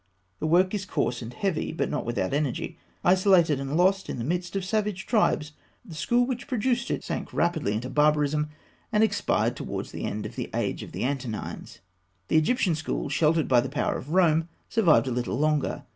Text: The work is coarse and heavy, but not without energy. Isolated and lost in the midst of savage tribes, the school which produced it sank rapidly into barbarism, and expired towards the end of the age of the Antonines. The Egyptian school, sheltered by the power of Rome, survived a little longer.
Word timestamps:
The 0.39 0.47
work 0.47 0.73
is 0.73 0.83
coarse 0.85 1.21
and 1.21 1.31
heavy, 1.31 1.71
but 1.71 1.87
not 1.91 2.07
without 2.07 2.33
energy. 2.33 2.79
Isolated 3.03 3.59
and 3.59 3.77
lost 3.77 4.09
in 4.09 4.17
the 4.17 4.23
midst 4.23 4.55
of 4.55 4.65
savage 4.65 5.05
tribes, 5.05 5.51
the 5.85 5.93
school 5.93 6.25
which 6.25 6.47
produced 6.47 6.89
it 6.89 7.03
sank 7.03 7.31
rapidly 7.31 7.73
into 7.75 7.87
barbarism, 7.87 8.49
and 8.91 9.03
expired 9.03 9.55
towards 9.55 9.91
the 9.91 10.05
end 10.05 10.25
of 10.25 10.35
the 10.35 10.49
age 10.55 10.81
of 10.81 10.91
the 10.91 11.03
Antonines. 11.05 11.81
The 12.29 12.37
Egyptian 12.37 12.73
school, 12.73 13.09
sheltered 13.09 13.47
by 13.47 13.61
the 13.61 13.69
power 13.69 13.95
of 13.95 14.09
Rome, 14.09 14.49
survived 14.67 15.05
a 15.07 15.11
little 15.11 15.37
longer. 15.37 15.83